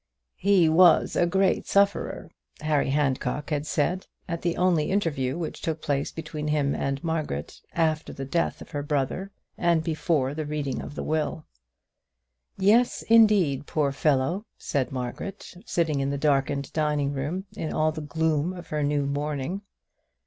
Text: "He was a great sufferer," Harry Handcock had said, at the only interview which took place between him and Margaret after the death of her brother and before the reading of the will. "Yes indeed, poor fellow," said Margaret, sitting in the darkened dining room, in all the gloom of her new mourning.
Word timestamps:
"He 0.39 0.67
was 0.67 1.15
a 1.15 1.27
great 1.27 1.67
sufferer," 1.67 2.31
Harry 2.61 2.89
Handcock 2.89 3.51
had 3.51 3.67
said, 3.67 4.07
at 4.27 4.41
the 4.41 4.57
only 4.57 4.89
interview 4.89 5.37
which 5.37 5.61
took 5.61 5.79
place 5.79 6.11
between 6.11 6.47
him 6.47 6.73
and 6.73 7.03
Margaret 7.03 7.61
after 7.73 8.11
the 8.11 8.25
death 8.25 8.61
of 8.63 8.71
her 8.71 8.81
brother 8.81 9.29
and 9.59 9.83
before 9.83 10.33
the 10.33 10.43
reading 10.47 10.81
of 10.81 10.95
the 10.95 11.03
will. 11.03 11.45
"Yes 12.57 13.03
indeed, 13.11 13.67
poor 13.67 13.91
fellow," 13.91 14.47
said 14.57 14.91
Margaret, 14.91 15.53
sitting 15.67 15.99
in 15.99 16.09
the 16.09 16.17
darkened 16.17 16.73
dining 16.73 17.13
room, 17.13 17.45
in 17.55 17.71
all 17.71 17.91
the 17.91 18.01
gloom 18.01 18.53
of 18.53 18.69
her 18.69 18.81
new 18.81 19.05
mourning. 19.05 19.61